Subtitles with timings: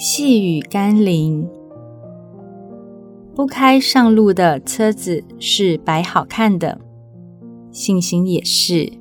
[0.00, 1.44] 细雨甘霖。
[3.34, 6.78] 不开上路的车子是摆好看的，
[7.72, 8.92] 信心也是。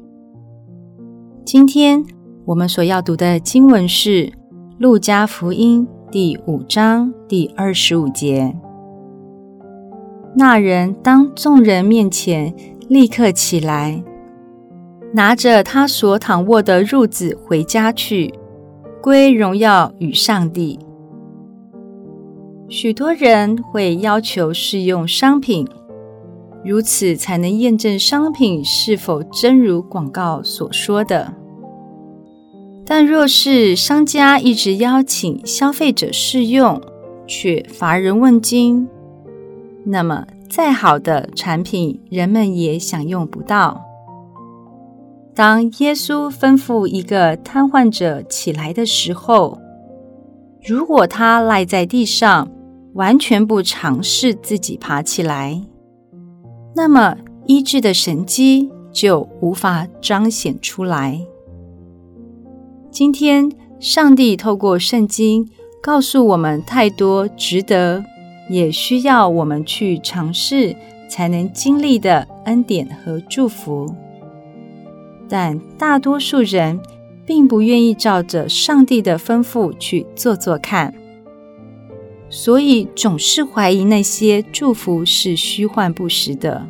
[1.46, 2.04] 今天
[2.46, 4.26] 我们所要读的经文是
[4.79, 8.56] 《路加福音》第五章第二十五节。
[10.36, 12.52] 那人当众人面前
[12.90, 14.04] 立刻起来，
[15.14, 18.34] 拿着他所躺卧的褥子回家去，
[19.00, 20.80] 归荣耀与上帝。
[22.70, 25.66] 许多人会要求试用商品，
[26.66, 31.34] 如此才能验证商品是否真如广告所说的。
[32.85, 36.81] 但若是商家一直邀请消费者试用，
[37.26, 38.88] 却乏人问津，
[39.85, 43.81] 那么再好的产品，人们也享用不到。
[45.34, 49.57] 当耶稣吩咐一个瘫痪者起来的时候，
[50.65, 52.49] 如果他赖在地上，
[52.98, 55.62] 完全不尝试自己爬起来，
[56.76, 61.21] 那么医治的神迹就无法彰显出来。
[62.90, 65.47] 今天，上帝透过圣经
[65.79, 68.03] 告诉我们太多值得，
[68.49, 70.75] 也需要我们去尝试
[71.07, 73.93] 才能经历的恩典和祝福，
[75.29, 76.79] 但大多数人
[77.27, 80.91] 并不愿意照着上帝的吩咐去做做看。
[82.30, 86.67] 所以总是怀疑那些祝福是虚幻不实的。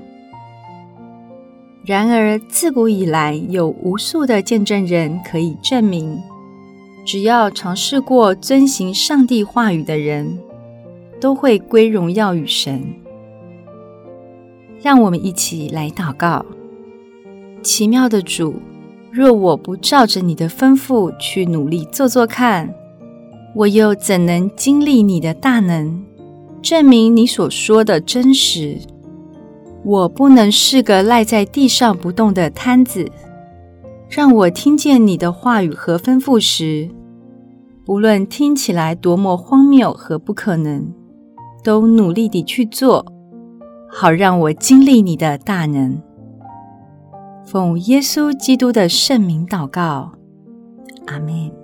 [1.85, 6.21] 然而，自古以来有无数的见证人可以证明，
[7.05, 10.37] 只要尝试过遵行上帝话语的人，
[11.21, 12.93] 都会归荣耀与神。
[14.81, 16.45] 让我们一起来祷告：
[17.63, 18.55] 奇妙的主，
[19.09, 22.75] 若我不照着你的吩咐去努力做做看，
[23.55, 26.03] 我又怎能经历你的大能，
[26.61, 28.77] 证明你所说的真实？
[29.83, 33.09] 我不能是个赖在地上不动的瘫子。
[34.09, 36.89] 让我听见你的话语和吩咐时，
[37.85, 40.93] 不论听起来多么荒谬和不可能，
[41.63, 43.05] 都努力地去做，
[43.89, 46.01] 好让我经历你的大能。
[47.45, 50.11] 奉耶稣基督的圣名祷告，
[51.07, 51.56] 阿门。